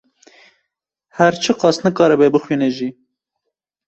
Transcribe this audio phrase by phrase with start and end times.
[1.17, 2.89] her çiqas nikaribe bixwîne jî